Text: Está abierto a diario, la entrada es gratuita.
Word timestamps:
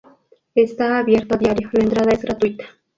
Está 0.55 0.97
abierto 0.97 1.35
a 1.35 1.37
diario, 1.37 1.69
la 1.73 1.83
entrada 1.83 2.11
es 2.11 2.23
gratuita. 2.23 2.65